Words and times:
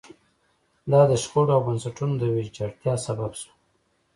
دا 0.91 1.01
د 1.11 1.13
شخړو 1.23 1.51
او 1.55 1.61
بنسټونو 1.67 2.13
د 2.17 2.23
ویجاړتیا 2.35 2.93
سبب 3.05 3.31
شوه. 3.39 3.53